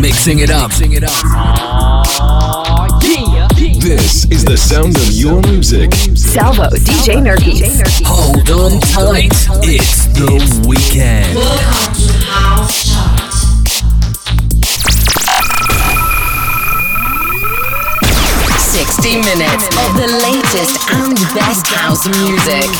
Mixing 0.00 0.38
it 0.38 0.50
up. 0.50 0.70
Mixing 0.70 0.92
it 0.92 1.04
up. 1.04 1.12
This 3.80 4.24
is 4.30 4.44
the 4.44 4.56
sound 4.56 4.96
of 4.96 5.10
your 5.12 5.42
music. 5.42 5.92
Salvo, 6.16 6.68
DJ 6.70 7.20
Nerkis. 7.20 8.02
Hold 8.06 8.50
on 8.50 8.80
tight. 8.80 9.32
It's 9.62 10.06
the 10.06 10.64
weekend. 10.66 11.38
60 19.04 19.36
minutes 19.36 19.68
of 19.76 19.94
the 19.96 20.06
latest 20.06 20.90
and 20.90 21.14
best 21.34 21.66
house 21.74 22.08
music. 22.08 22.70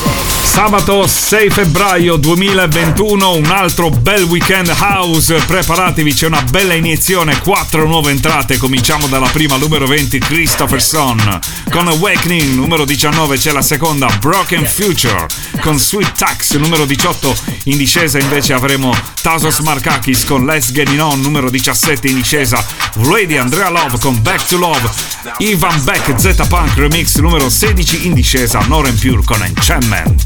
Sabato 0.42 1.06
6 1.06 1.52
febbraio 1.52 2.16
2021, 2.16 3.34
un 3.34 3.44
altro 3.44 3.90
bel 3.90 4.22
weekend 4.22 4.68
house. 4.68 5.34
Preparatevi, 5.34 6.14
c'è 6.14 6.26
una 6.26 6.42
bella 6.42 6.72
iniezione, 6.72 7.38
quattro 7.40 7.86
nuove 7.86 8.10
entrate. 8.12 8.56
Cominciamo 8.56 9.06
dalla 9.06 9.28
prima, 9.28 9.56
numero 9.56 9.86
20, 9.86 10.18
Christopherson. 10.20 11.40
Con 11.70 11.88
Awakening, 11.88 12.54
numero 12.54 12.86
19, 12.86 13.36
c'è 13.36 13.52
la 13.52 13.62
seconda, 13.62 14.06
Broken 14.20 14.64
Future. 14.64 15.26
Con 15.60 15.78
Sweet 15.78 16.12
Tax, 16.16 16.54
numero 16.56 16.86
18, 16.86 17.36
in 17.64 17.76
discesa 17.76 18.18
invece 18.18 18.54
avremo 18.54 18.96
Tasos 19.20 19.58
Markakis 19.58 20.24
con 20.24 20.46
Let's 20.46 20.72
Get 20.72 20.88
It 20.88 21.00
On, 21.00 21.20
numero 21.20 21.50
17 21.50 22.08
in 22.08 22.14
discesa. 22.14 22.64
Ready 22.94 23.36
Andrea 23.36 23.70
Love 23.70 23.98
con 23.98 24.22
Back 24.22 24.46
to 24.46 24.56
Love. 24.56 24.90
Ivan 25.38 25.82
Beck 25.84 26.13
Z 26.18 26.46
Punk 26.48 26.76
Remix, 26.76 27.16
numero 27.16 27.48
16 27.48 28.04
in 28.06 28.14
discesa. 28.14 28.60
Noren 28.66 28.96
Pure 28.98 29.22
con 29.24 29.42
Enchantment. 29.42 30.22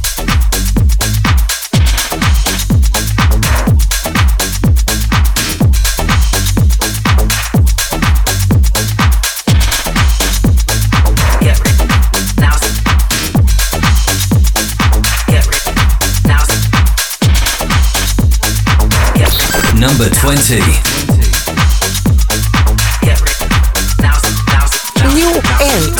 Number 19.75 20.11
20. 20.11 21.08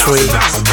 free. 0.09 0.68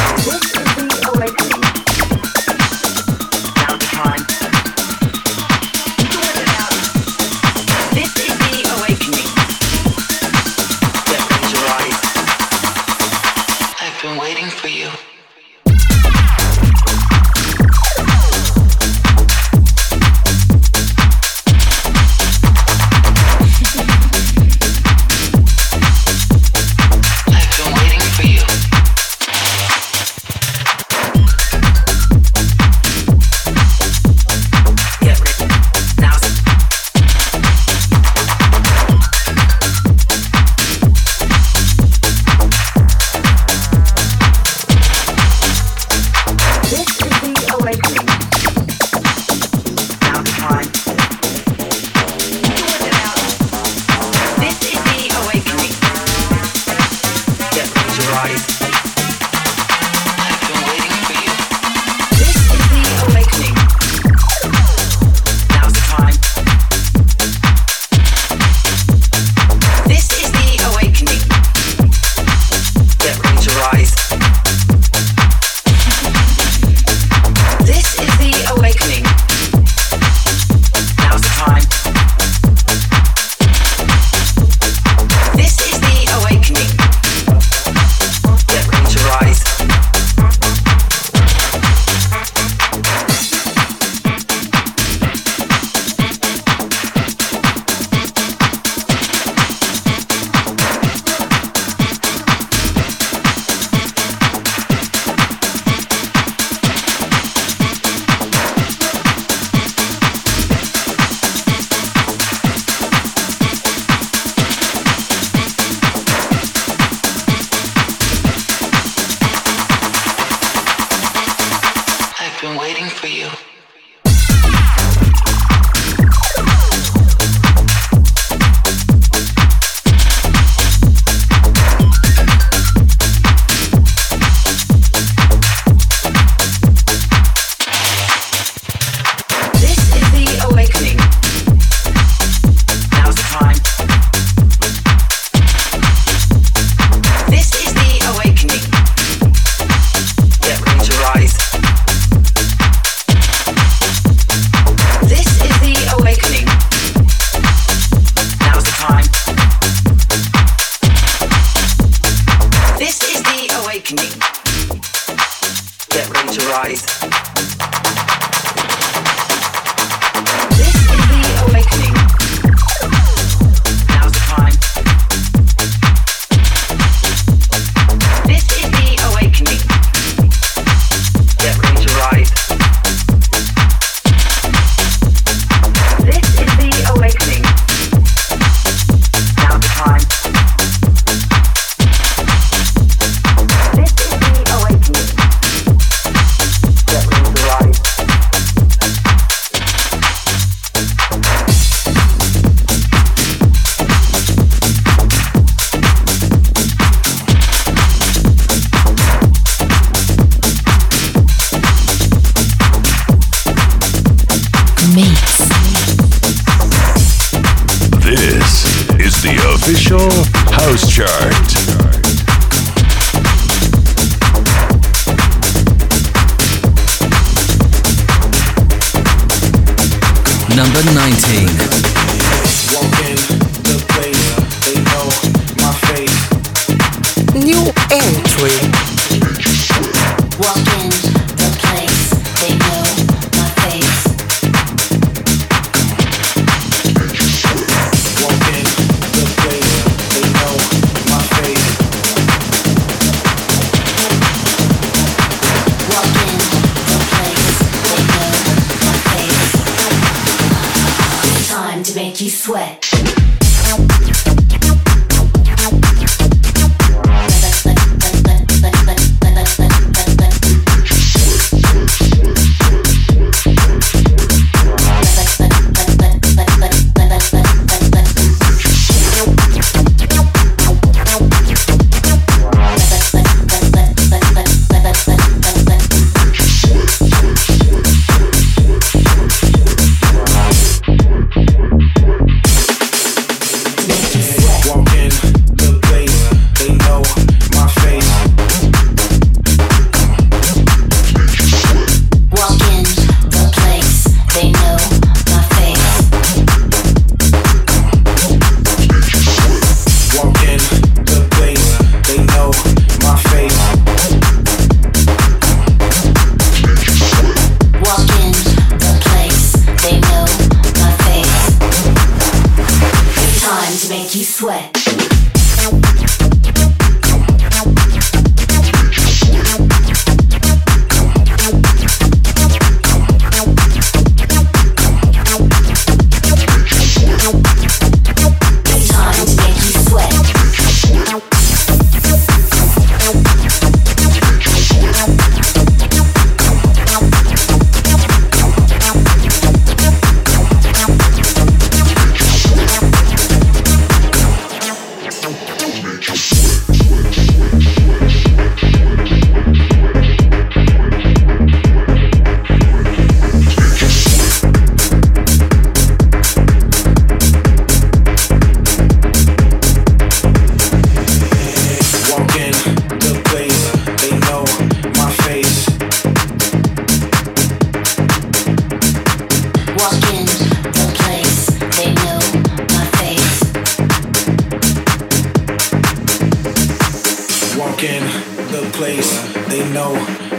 place, 388.76 389.16
they 389.48 389.64
know 389.72 389.94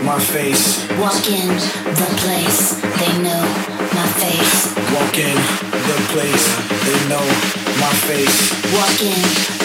my 0.06 0.19
face. 0.19 0.86
Walk 1.01 1.25
in 1.25 1.50
the 1.98 2.10
place, 2.22 2.78
they 3.01 3.13
know 3.25 3.42
my 3.98 4.06
face. 4.22 4.78
Walk 4.94 5.18
in 5.18 5.38
the 5.89 5.98
place, 6.13 6.45
they 6.86 7.00
know 7.10 7.25
my 7.81 7.89
face. 8.06 8.54
Walk 8.78 9.01
in 9.01 9.22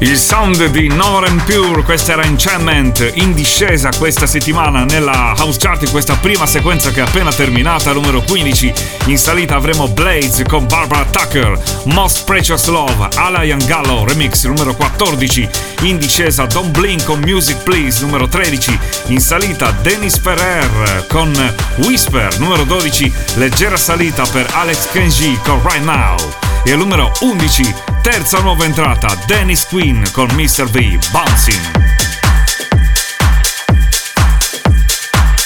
Il 0.00 0.16
sound 0.16 0.64
di 0.66 0.86
Noren 0.86 1.42
Pure, 1.44 1.82
questa 1.82 2.12
era 2.12 2.22
Enchantment, 2.22 3.10
in 3.14 3.32
discesa 3.34 3.90
questa 3.98 4.26
settimana 4.26 4.84
nella 4.84 5.34
House 5.36 5.58
Chart 5.58 5.82
in 5.82 5.90
questa 5.90 6.14
prima 6.14 6.46
sequenza 6.46 6.92
che 6.92 7.00
è 7.00 7.02
appena 7.02 7.32
terminata, 7.32 7.92
numero 7.92 8.22
15. 8.22 8.72
In 9.06 9.18
salita 9.18 9.56
avremo 9.56 9.88
Blades 9.88 10.42
con 10.48 10.68
Barbara 10.68 11.04
Tucker, 11.10 11.60
Most 11.86 12.24
Precious 12.24 12.66
Love, 12.68 13.08
Alain 13.16 13.58
Gallo 13.66 14.04
remix 14.06 14.44
numero 14.44 14.72
14. 14.72 15.48
In 15.80 15.98
discesa 15.98 16.46
Don't 16.46 16.70
Blink 16.70 17.04
con 17.04 17.18
Music 17.18 17.56
Please 17.64 18.00
numero 18.04 18.28
13. 18.28 18.78
In 19.06 19.20
salita 19.20 19.72
Dennis 19.82 20.16
Ferrer 20.20 21.06
con 21.08 21.32
Whisper 21.78 22.38
numero 22.38 22.62
12. 22.62 23.12
Leggera 23.34 23.76
salita 23.76 24.24
per 24.26 24.48
Alex 24.52 24.90
Kenji 24.92 25.36
con 25.42 25.60
Right 25.64 25.82
Now. 25.82 26.47
E 26.64 26.72
al 26.72 26.78
numero 26.78 27.12
11, 27.20 27.74
terza 28.02 28.40
nuova 28.40 28.64
entrata, 28.64 29.16
Dennis 29.26 29.64
Quinn 29.66 30.04
con 30.12 30.28
Mr. 30.32 30.64
V, 30.64 30.98
Bouncing. 31.10 31.60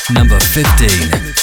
Number 0.09 0.39
15. 0.53 1.42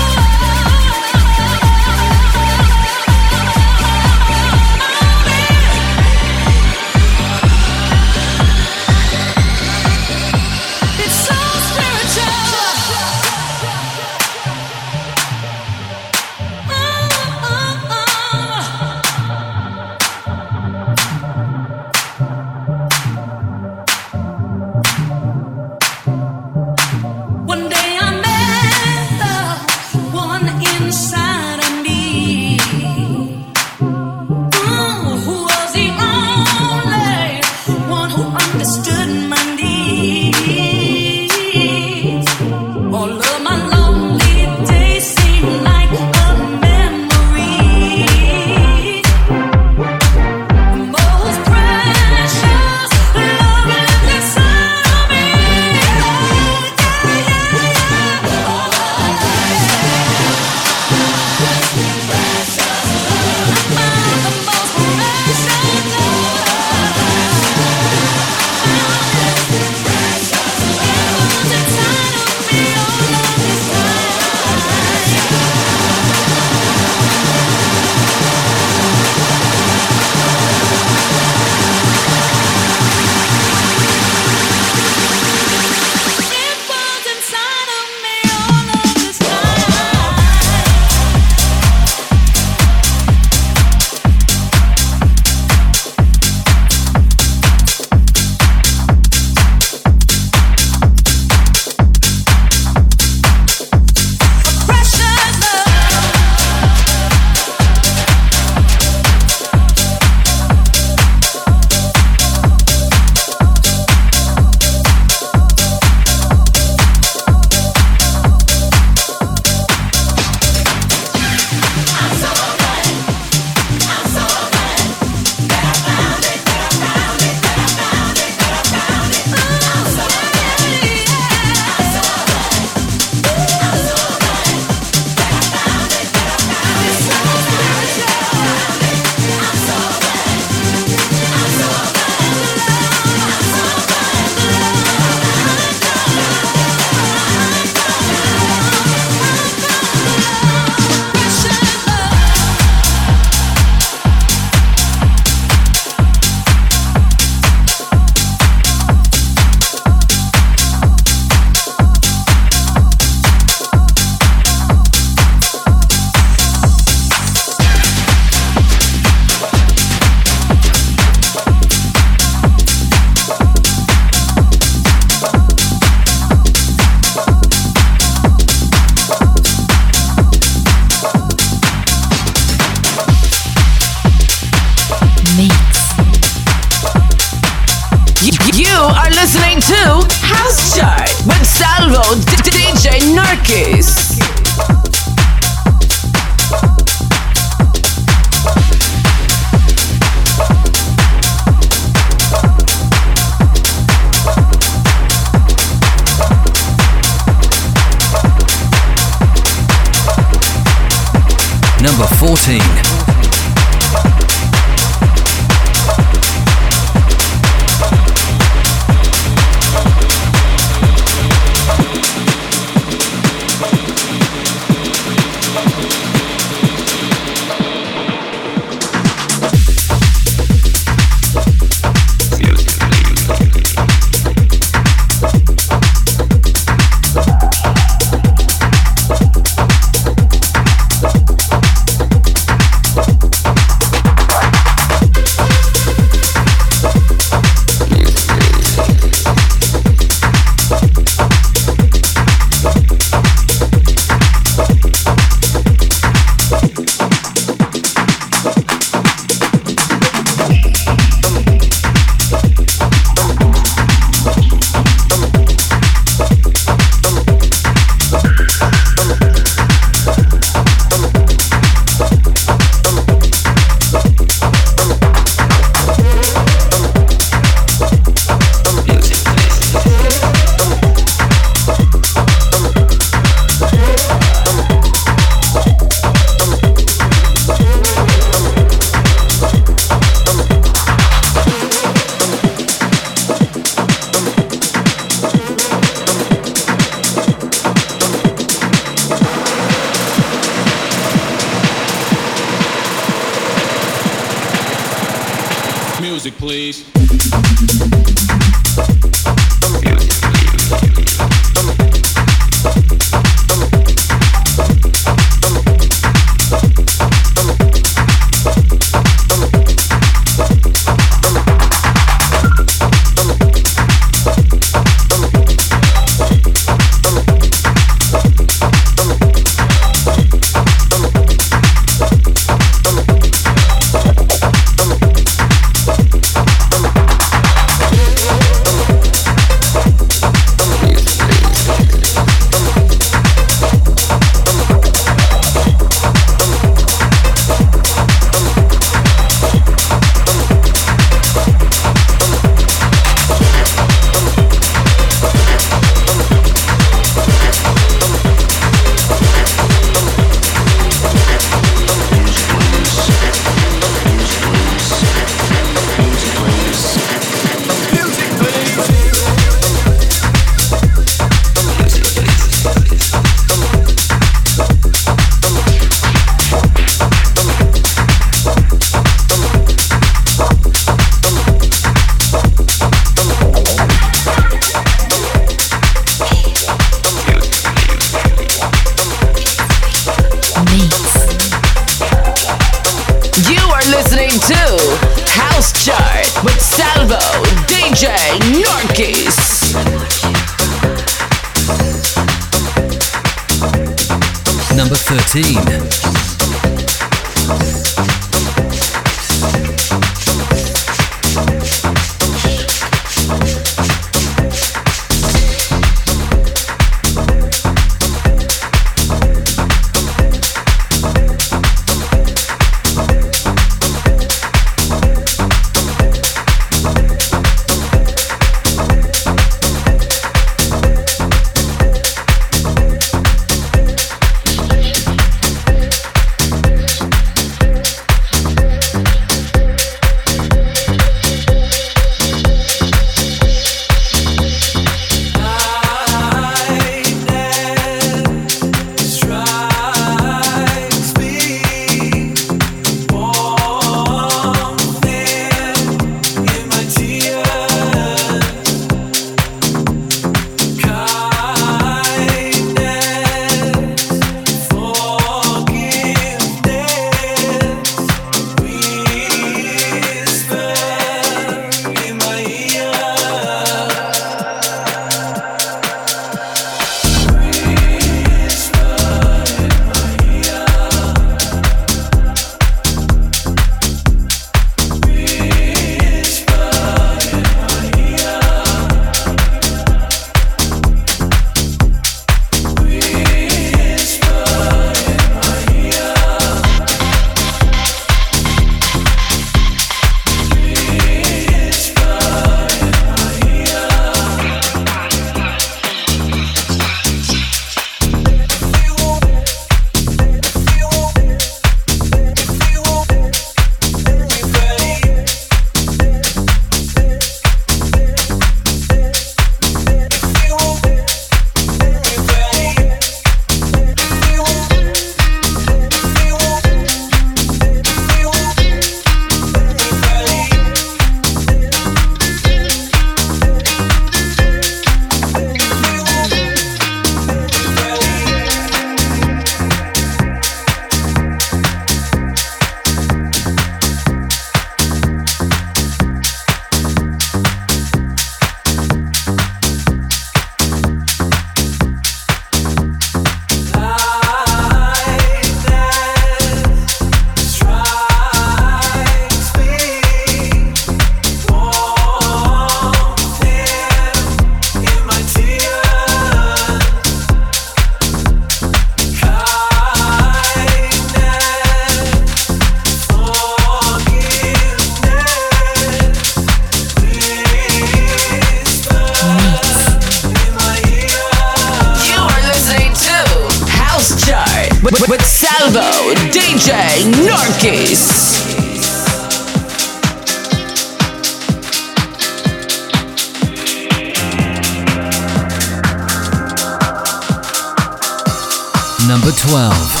Number 599.11 599.29
12. 599.29 600.00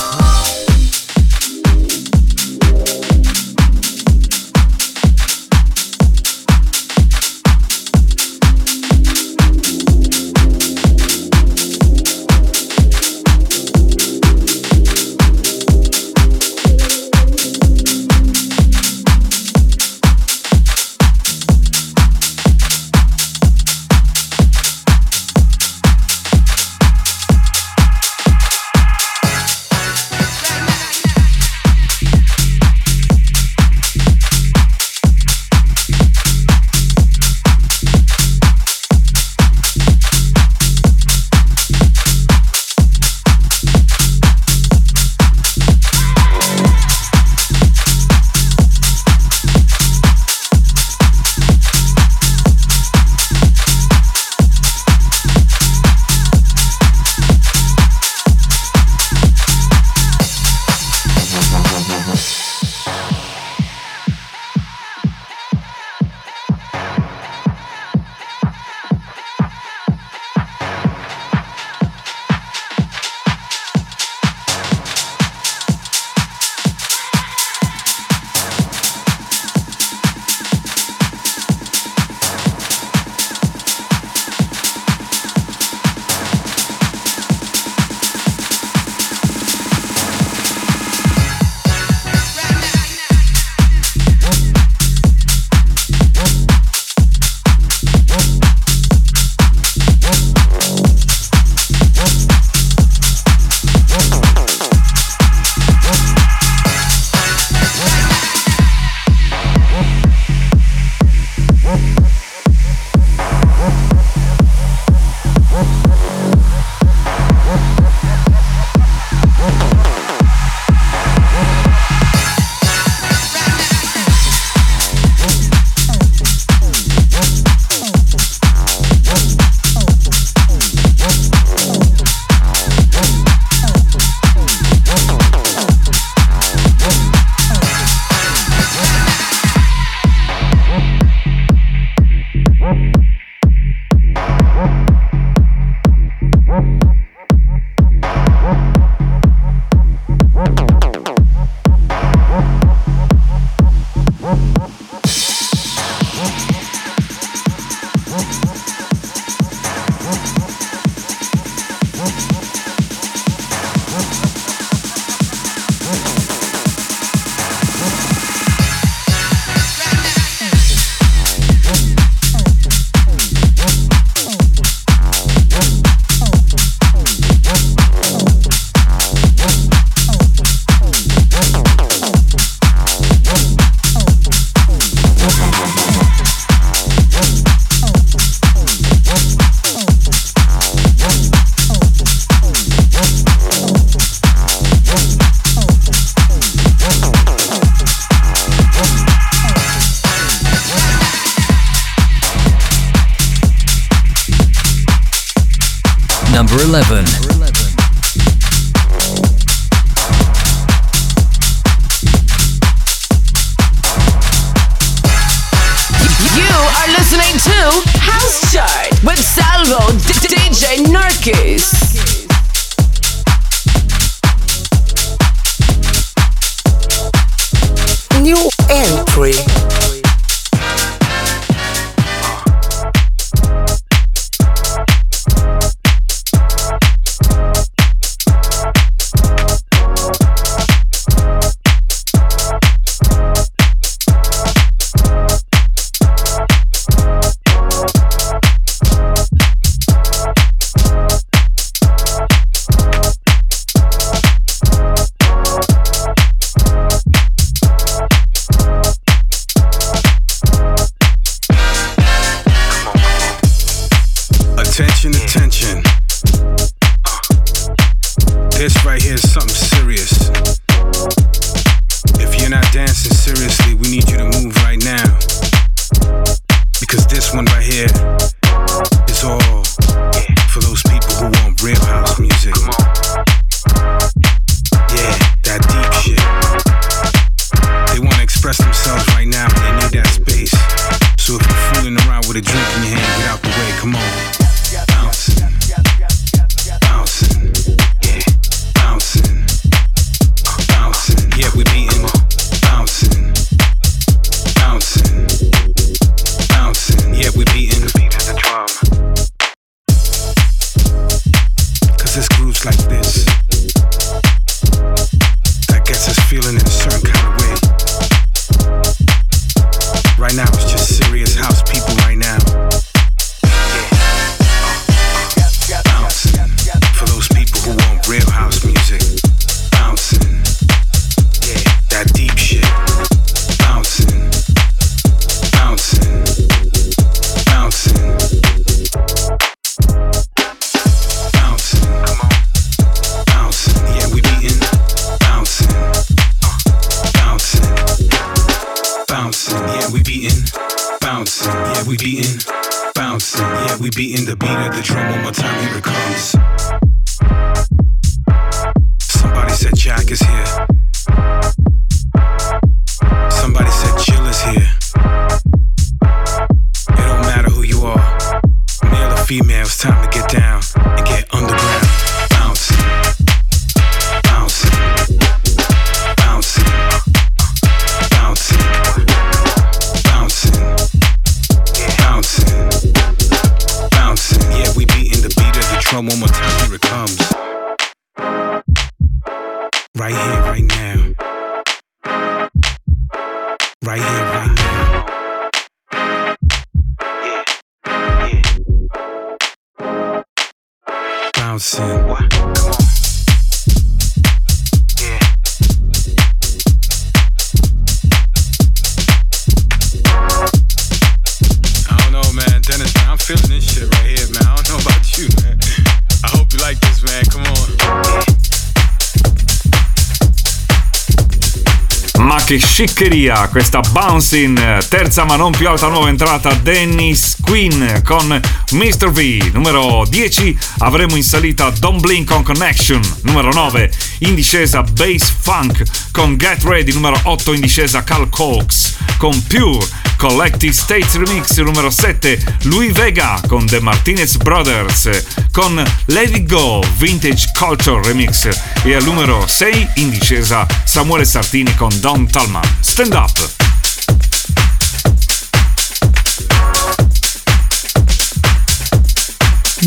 sciccheria, 422.71 423.49
questa 423.49 423.81
bouncing, 423.91 424.87
terza 424.87 425.25
ma 425.25 425.35
non 425.35 425.51
più 425.51 425.67
alta 425.67 425.89
nuova 425.89 426.07
entrata 426.07 426.53
Dennis 426.53 427.35
Quinn 427.41 428.01
con 428.05 428.39
Mr. 428.71 429.09
V, 429.09 429.49
numero 429.51 430.05
10 430.07 430.57
avremo 430.77 431.17
in 431.17 431.23
salita 431.23 431.69
Don 431.69 431.99
Blink 431.99 432.31
con 432.31 432.43
Connection, 432.43 433.01
numero 433.23 433.51
9 433.51 433.91
in 434.19 434.35
discesa 434.35 434.83
Bass 434.83 435.33
Funk 435.37 435.83
con 436.13 436.37
Get 436.37 436.63
Ready, 436.63 436.93
numero 436.93 437.19
8 437.21 437.51
in 437.51 437.59
discesa 437.59 438.05
Cal 438.05 438.29
Cox 438.29 438.95
con 439.17 439.39
Pure, 439.47 439.85
Collective 440.17 440.73
States 440.73 441.15
Remix. 441.15 441.57
Numero 441.57 441.91
7, 441.91 442.39
Louis 442.63 442.91
Vega 442.91 443.39
con 443.47 443.67
The 443.67 443.79
Martinez 443.79 444.37
Brothers, 444.37 445.09
con 445.51 445.83
Let 446.05 446.35
It 446.35 446.49
Go 446.49 446.83
Vintage 446.97 447.51
Culture 447.55 448.01
Remix 448.01 448.49
e 448.83 448.95
al 448.95 449.03
numero 449.03 449.45
6 449.47 449.89
in 449.95 450.09
discesa 450.09 450.65
Samuele 450.85 451.25
Sartini 451.25 451.75
con 451.75 451.91
Don 451.99 452.29
Talman. 452.29 452.61
Stand 452.79 453.13
up! 453.13 453.49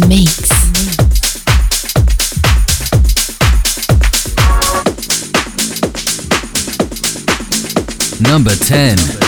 Mates. 0.07 0.49
Number 8.19 8.57
10. 8.57 9.24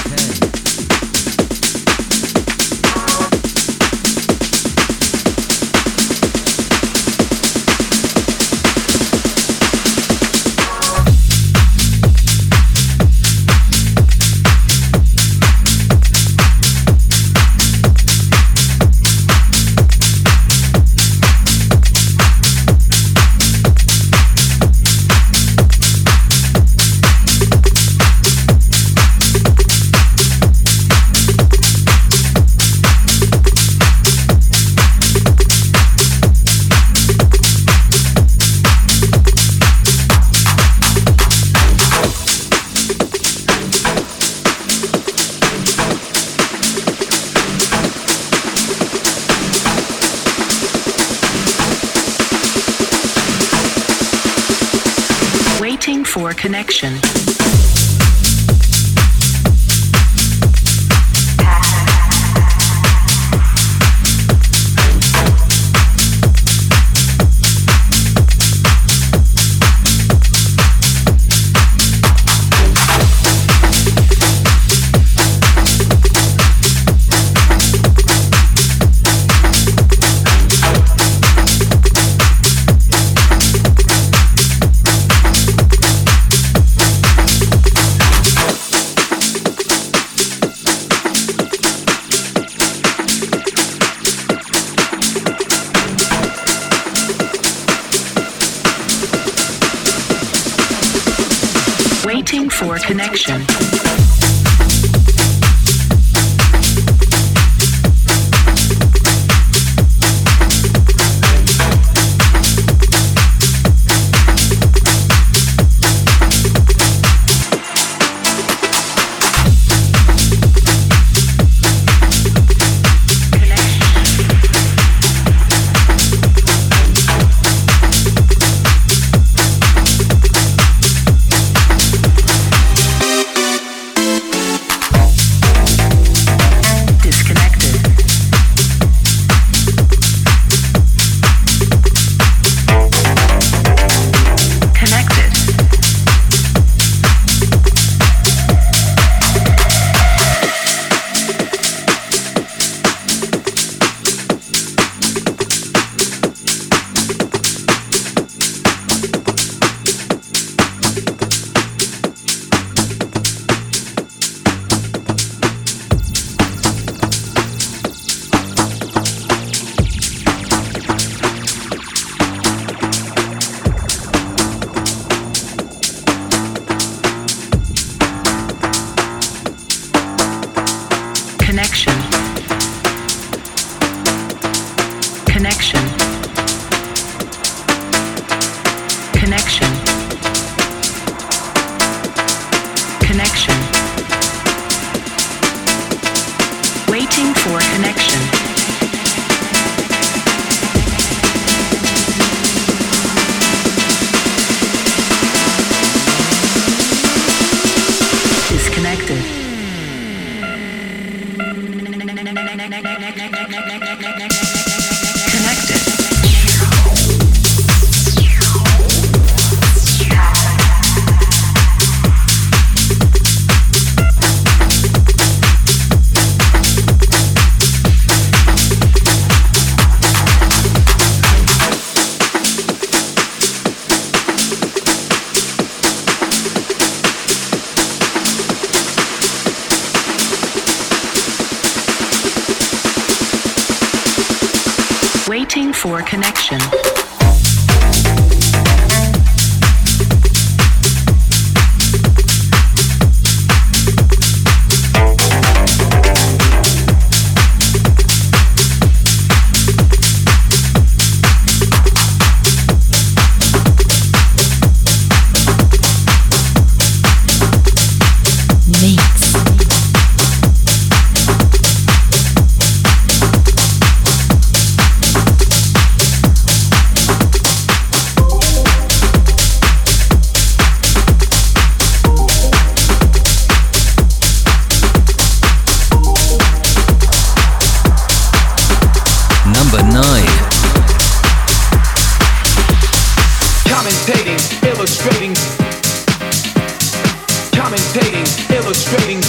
illustrating, 298.76 299.20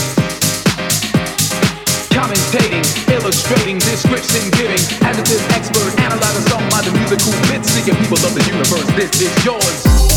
commentating, 2.12 2.84
illustrating, 3.10 3.78
description 3.80 4.52
giving, 4.52 4.84
adjective 5.02 5.42
expert, 5.52 5.98
analyzer, 6.02 6.42
some 6.50 6.68
by 6.70 6.82
the 6.82 6.92
musical 6.92 7.32
bits, 7.48 7.70
seeing 7.70 7.96
people 7.96 8.18
of 8.18 8.36
the 8.36 8.44
universe. 8.44 8.86
This 8.98 9.22
is 9.22 9.46
yours. 9.46 10.17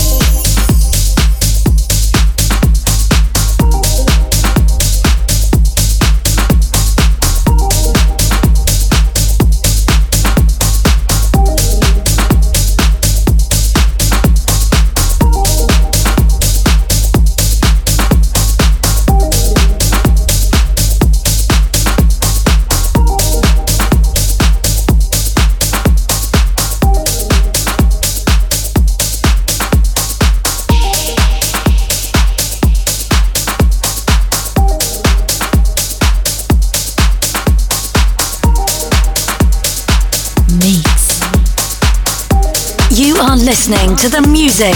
to 44.01 44.09
the 44.09 44.27
music, 44.29 44.73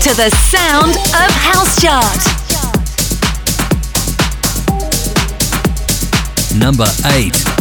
to 0.00 0.14
the 0.16 0.30
sound 0.30 0.92
of 0.92 1.30
House 1.36 1.82
Chart. 1.82 2.18
Number 6.58 6.86
8. 7.04 7.53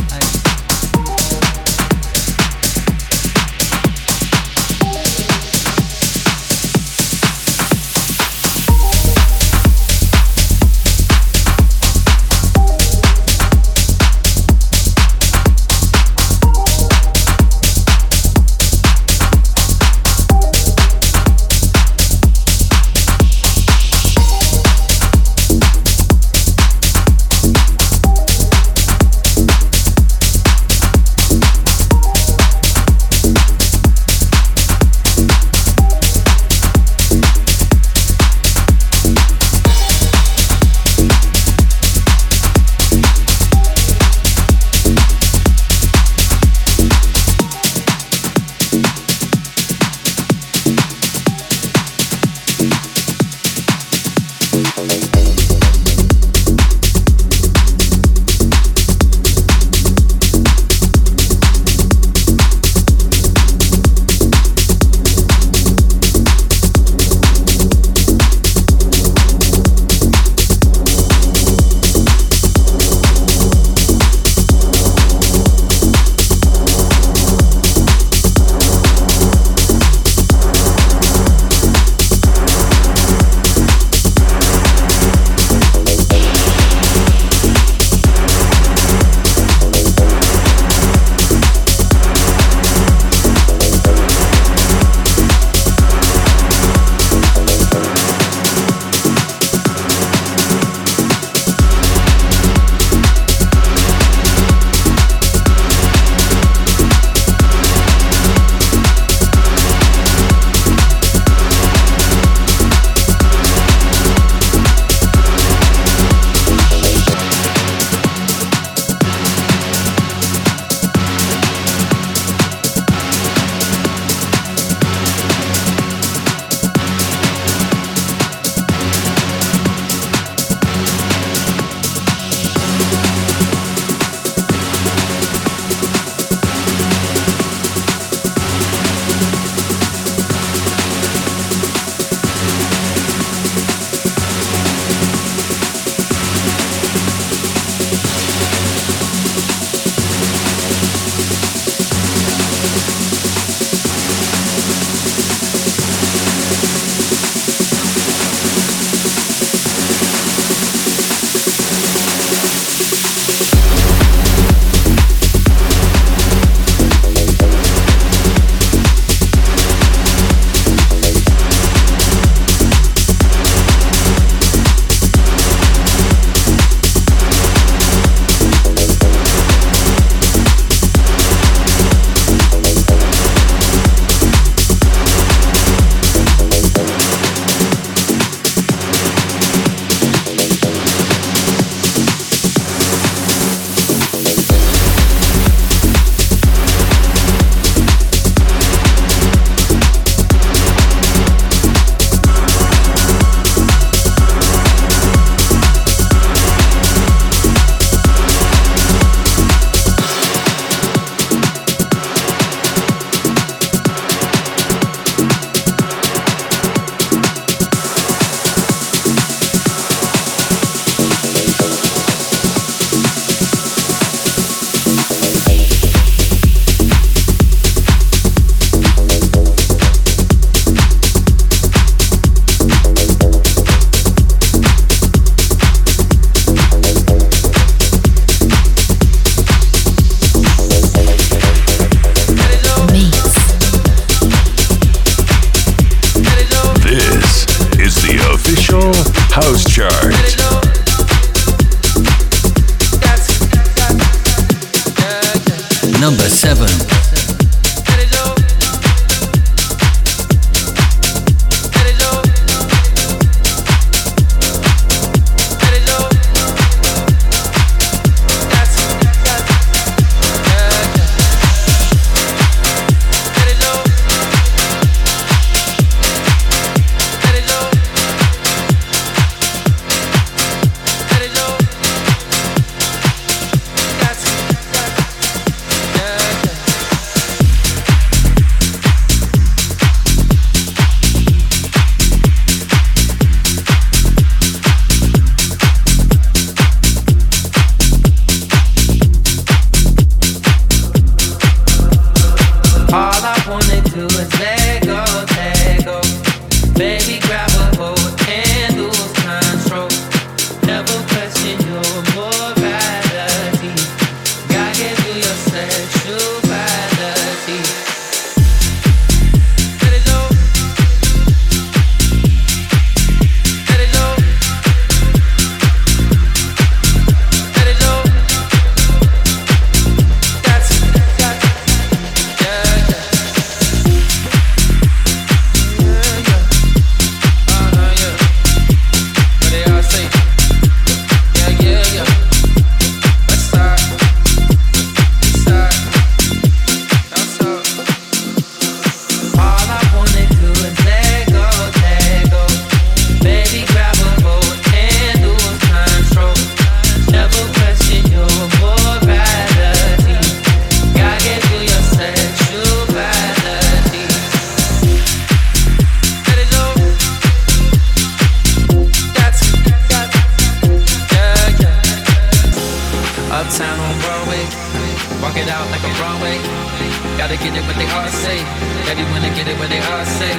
Everyone 378.93 379.25
to 379.25 379.33
get 379.33 379.49
it 379.49 379.57
what 379.57 379.73
they 379.73 379.81
all 379.81 380.05
say. 380.05 380.29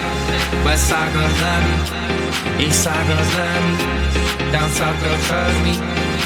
West 0.62 0.86
side 0.86 1.11
girls 1.11 1.34
love 1.42 1.62
me. 1.66 1.74
East 2.62 2.86
side 2.86 3.02
girls 3.11 3.30
love 3.34 3.66
me. 3.66 3.74
Down 4.55 4.70
south 4.70 4.94
girls 5.02 5.26
trust 5.26 5.59
me. 5.66 5.74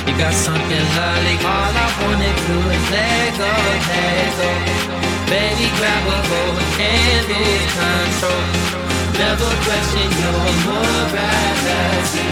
You 0.04 0.12
got 0.20 0.36
something 0.36 0.84
lovely. 0.92 1.40
All 1.40 1.72
I 1.72 1.88
wanna 2.04 2.28
do 2.44 2.56
is 2.68 2.84
let 2.92 3.32
go, 3.32 3.48
let 3.48 4.28
go. 4.36 4.50
Baby, 5.32 5.72
grab 5.80 6.04
a 6.04 6.20
hold 6.28 6.60
and 6.76 7.32
lose 7.32 7.64
control. 7.80 8.44
Never 9.16 9.48
question 9.64 10.12
your 10.20 10.52
morality. 10.68 12.28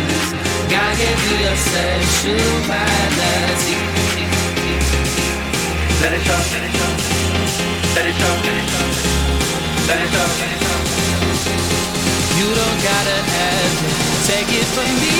Gotta 0.68 0.92
give 1.00 1.20
you 1.24 1.40
your 1.40 1.56
sexuality. 1.72 2.36
Let 6.04 6.12
it 6.12 6.20
show, 6.20 6.36
let 6.52 6.68
it 6.68 6.72
show, 6.76 6.92
let 7.96 8.04
it 8.04 8.12
show, 8.20 8.34
let 8.44 8.60
it 8.60 8.68
show, 8.68 9.15
Stand 9.86 10.16
up. 10.16 10.30
You 12.36 12.48
don't 12.58 12.80
gotta 12.82 13.18
have 13.22 13.84
it. 13.86 14.26
Take 14.26 14.50
it 14.50 14.66
from 14.74 14.90
me. 14.98 15.14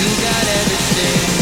You 0.00 0.08
got 0.20 0.44
everything. 0.58 1.41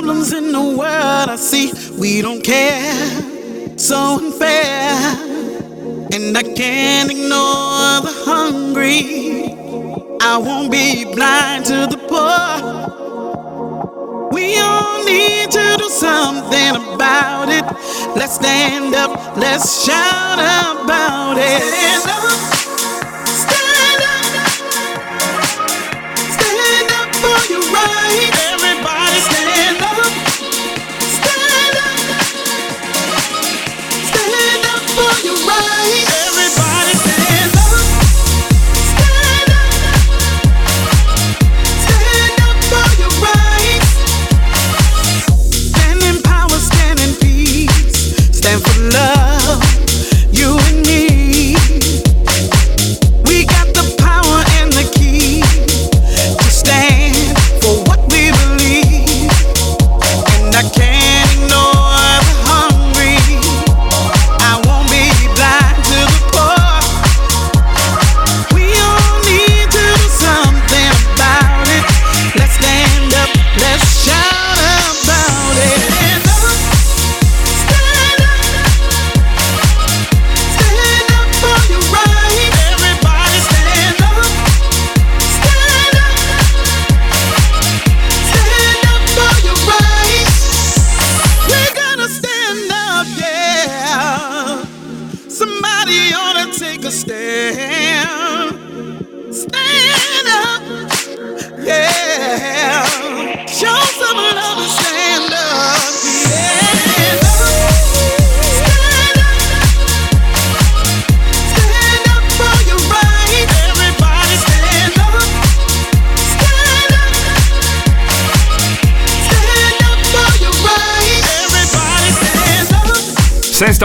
Problems 0.00 0.32
in 0.32 0.50
the 0.50 0.62
world 0.78 1.28
I 1.28 1.36
see, 1.36 1.72
we 2.00 2.22
don't 2.22 2.42
care. 2.42 3.78
So 3.78 4.16
unfair. 4.16 4.96
And 6.14 6.38
I 6.38 6.42
can't 6.42 7.10
ignore 7.10 8.00
the 8.06 8.14
hungry. 8.24 9.52
I 10.22 10.38
won't 10.38 10.72
be 10.72 11.04
blind 11.04 11.66
to 11.66 11.86
the 11.92 11.98
poor. 12.08 12.48
We 14.32 14.58
all 14.58 15.04
need 15.04 15.50
to 15.50 15.76
do 15.76 15.88
something 15.90 16.76
about 16.94 17.50
it. 17.50 17.64
Let's 18.16 18.36
stand 18.36 18.94
up, 18.94 19.36
let's 19.36 19.84
shout 19.84 20.38
about 20.80 21.36
it. 21.36 21.60
Stand 21.60 22.08
up, 22.16 22.24
stand 23.44 24.02
up, 24.16 24.24
stand 26.38 26.90
up 27.00 27.08
for 27.16 27.52
your 27.52 27.64
right. 27.74 28.49
falling 35.60 36.19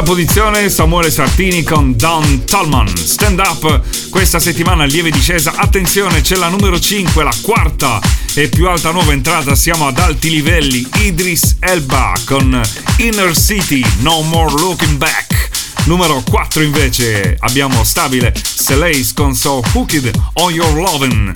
posizione 0.06 0.70
Samuele 0.70 1.10
Sartini 1.10 1.64
con 1.64 1.96
Don 1.98 2.46
Tolman. 2.46 2.96
Stand 2.96 3.40
up, 3.40 4.10
questa 4.10 4.40
settimana 4.40 4.86
lieve 4.86 5.10
discesa. 5.10 5.54
Attenzione, 5.56 6.22
c'è 6.22 6.36
la 6.36 6.48
numero 6.48 6.80
5, 6.80 7.24
la 7.24 7.34
quarta 7.42 8.00
e 8.36 8.48
più 8.48 8.68
alta 8.68 8.92
nuova 8.92 9.14
entrata. 9.14 9.56
Siamo 9.56 9.88
ad 9.88 9.98
alti 9.98 10.30
livelli. 10.30 10.88
Idris 11.00 11.56
Elba 11.60 12.14
con 12.26 12.62
Inner 12.98 13.36
City, 13.36 13.84
No 14.00 14.22
More 14.22 14.52
Looking 14.52 14.98
Back. 14.98 15.50
Numero 15.86 16.22
4 16.30 16.62
invece 16.62 17.36
abbiamo 17.40 17.84
stabile 17.84 18.32
Selace 18.36 19.12
con 19.16 19.34
So 19.34 19.64
Hooked 19.74 20.12
on 20.34 20.54
Your 20.54 20.74
Lovin'. 20.74 21.32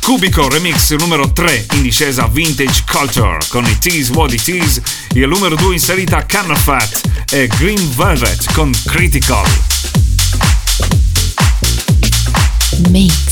Cubico 0.00 0.48
Remix 0.48 0.94
numero 0.96 1.32
3 1.32 1.66
in 1.72 1.82
discesa 1.82 2.26
Vintage 2.26 2.84
Culture 2.90 3.38
con 3.48 3.64
It 3.66 3.86
Is 3.86 4.10
What 4.10 4.32
It 4.32 4.48
Is 4.48 4.80
al 5.14 5.28
numero 5.28 5.54
2 5.54 5.72
inserita 5.72 6.26
Fat 6.26 7.13
e 7.34 7.48
Green 7.48 7.90
Velvet 7.96 8.52
con 8.52 8.72
Critical. 8.86 9.44
Mix. 12.90 13.26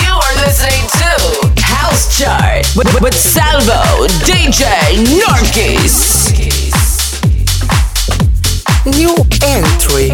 You 0.00 0.18
are 0.18 0.34
listening 0.44 0.84
to 0.90 1.62
House 1.62 2.18
Chart 2.18 2.66
with, 2.74 2.92
with 3.00 3.14
Salvo 3.14 4.08
DJ 4.24 4.66
Norkis. 5.20 6.32
New 8.84 9.14
entry. 9.44 10.10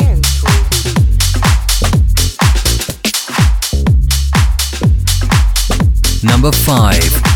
Number 6.22 6.52
5. 6.52 7.29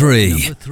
Number 0.00 0.54
three. 0.54 0.69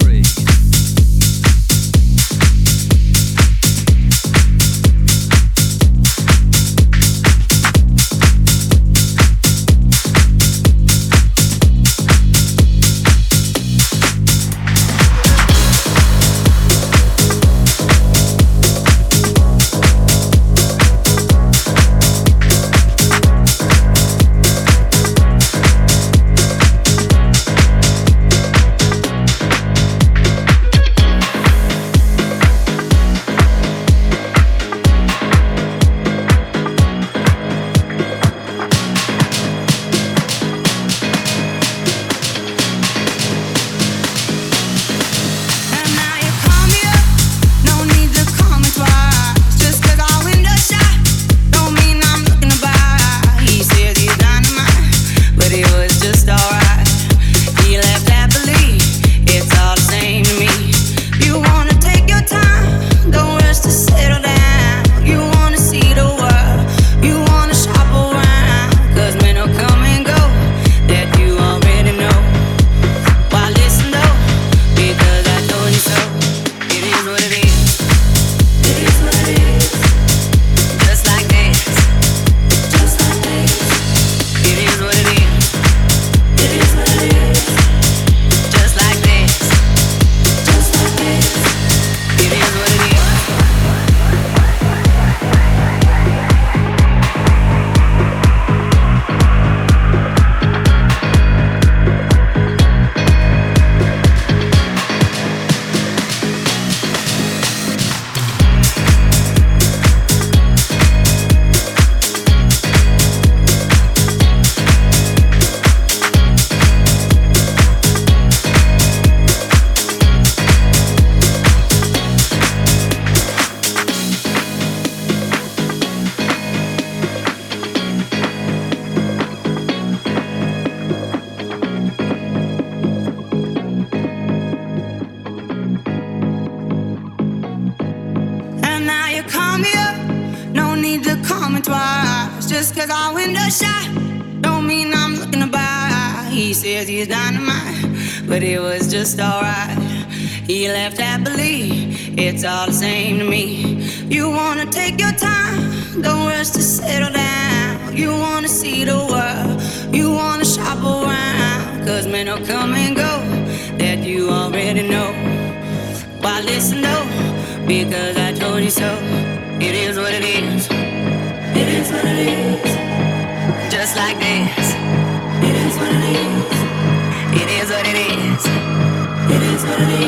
Germany. 179.78 180.07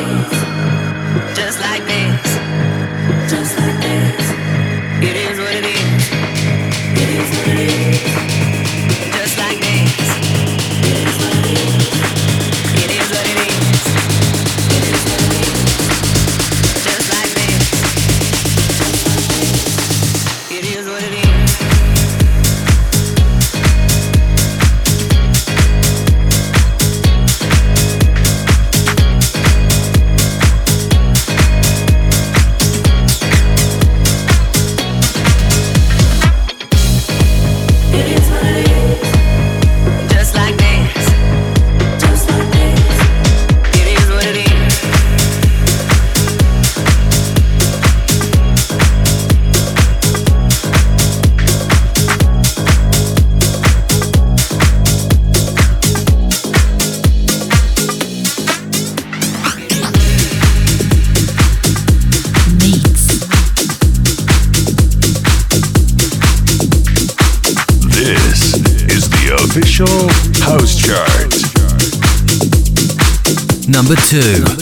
number 73.91 74.01
two. 74.07 74.60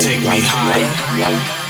Take 0.00 0.20
me 0.20 0.40
high. 0.40 1.63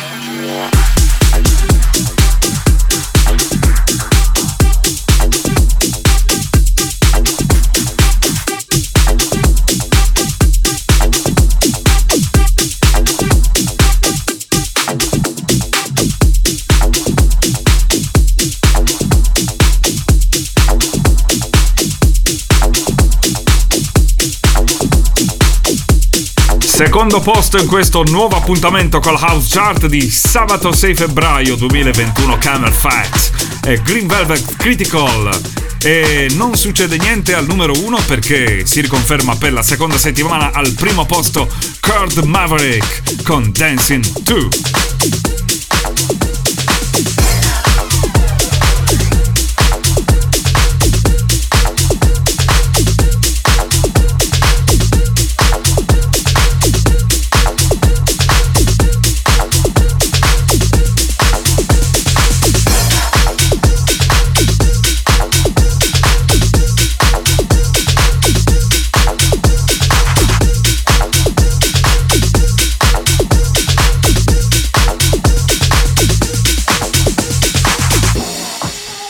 secondo 26.95 27.19
posto 27.19 27.59
in 27.59 27.67
questo 27.67 28.05
nuovo 28.05 28.37
appuntamento 28.37 29.01
col 29.01 29.19
House 29.19 29.49
Chart 29.51 29.87
di 29.87 30.09
sabato 30.09 30.71
6 30.71 30.95
febbraio 30.95 31.57
2021 31.57 32.39
Camel 32.39 32.73
Facts 32.73 33.33
e 33.65 33.83
Green 33.83 34.07
Velvet 34.07 34.55
Critical 34.55 35.37
e 35.83 36.29
non 36.37 36.55
succede 36.55 36.97
niente 36.99 37.35
al 37.35 37.47
numero 37.47 37.73
1 37.77 37.99
perché 38.07 38.65
si 38.65 38.81
riconferma 38.81 39.35
per 39.35 39.53
la 39.53 39.63
seconda 39.63 39.99
settimana 39.99 40.53
al 40.53 40.71
primo 40.75 41.05
posto 41.05 41.49
Kurt 41.81 42.23
Maverick 42.23 43.25
con 43.25 43.51
Dancing 43.53 44.05
2. 44.21 45.44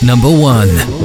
Number 0.05 0.29
one. 0.29 1.04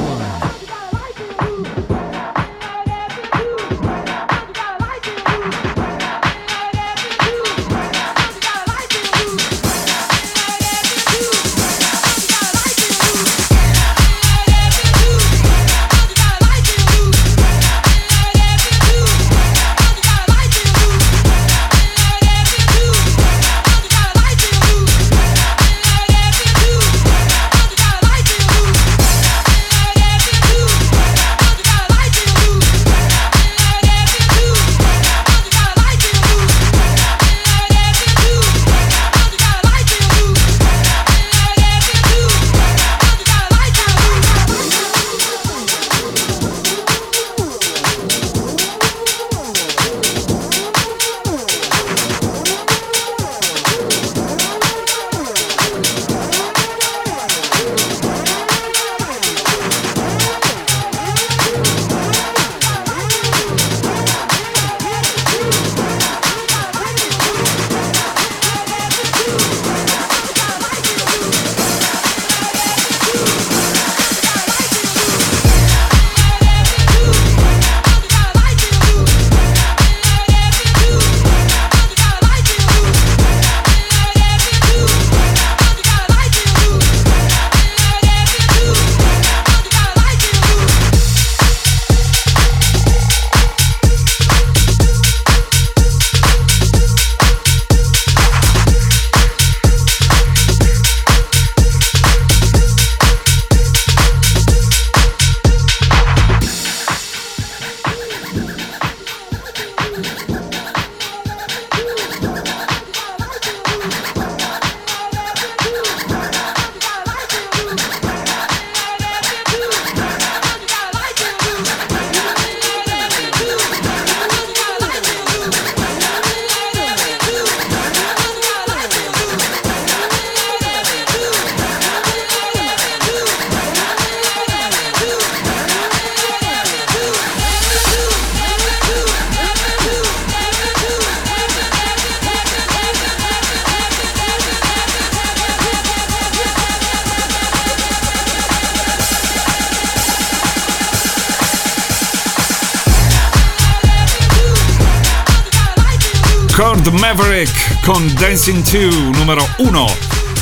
Con 157.91 158.13
Dancing 158.13 158.63
2 158.63 159.17
numero 159.17 159.45
1. 159.57 159.95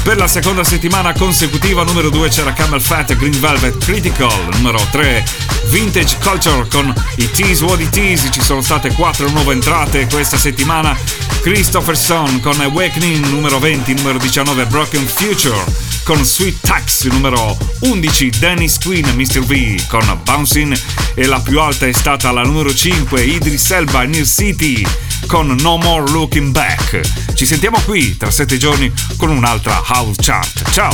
Per 0.03 0.17
la 0.17 0.27
seconda 0.27 0.63
settimana 0.63 1.13
consecutiva 1.13 1.83
numero 1.83 2.11
2 2.11 2.29
c'era 2.29 2.53
Camel 2.53 2.79
Fat 2.79 3.15
Green 3.15 3.39
Velvet 3.39 3.83
Critical 3.83 4.31
numero 4.53 4.79
3. 4.91 5.25
Vintage 5.69 6.17
Culture 6.21 6.67
con 6.69 6.93
i 7.15 7.31
Tease 7.31 7.63
What 7.63 7.79
It 7.79 7.95
Is 7.95 8.27
ci 8.29 8.41
sono 8.41 8.61
state 8.61 8.93
4 8.93 9.29
nuove 9.31 9.53
entrate 9.53 10.07
questa 10.11 10.37
settimana. 10.37 10.95
Christopherson 11.41 12.39
con 12.39 12.61
Awakening 12.61 13.25
numero 13.25 13.57
20, 13.57 13.93
numero 13.95 14.19
19 14.19 14.67
Broken 14.67 15.07
Future 15.07 15.63
con 16.03 16.23
Sweet 16.23 16.59
Tax 16.61 17.05
numero 17.05 17.57
11 17.79 18.29
Dennis 18.37 18.77
Queen 18.77 19.07
Mr. 19.15 19.39
V 19.39 19.87
con 19.87 20.19
Bouncing 20.23 20.79
e 21.15 21.25
la 21.25 21.39
più 21.39 21.59
alta 21.59 21.87
è 21.87 21.93
stata 21.93 22.31
la 22.31 22.43
numero 22.43 22.71
5 22.71 23.23
Idris 23.23 23.71
Elba 23.71 24.03
Near 24.03 24.27
City 24.27 24.85
con 25.25 25.55
No 25.61 25.77
More 25.77 26.11
Looking 26.11 26.51
Back. 26.51 27.18
Ci 27.39 27.45
sentiamo 27.45 27.79
qui 27.85 28.17
tra 28.17 28.29
sette 28.29 28.57
giorni 28.57 28.91
con 29.15 29.29
un'altra 29.29 29.81
House 29.87 30.21
Chart. 30.21 30.71
Ciao! 30.71 30.93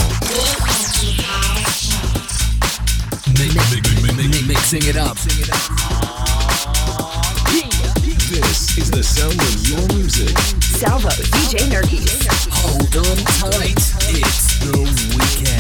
This 8.30 8.78
is 8.78 8.92
the 8.92 9.02
sound 9.02 9.40
of 9.40 9.68
your 9.68 9.92
music. 9.96 10.38
Salvo 10.62 11.10
DJ 11.32 11.68
Nergis. 11.68 12.48
Hold 12.52 12.96
on 12.96 13.18
tight. 13.40 13.80
It's 14.10 14.60
the 14.60 14.78
weekend. 15.18 15.55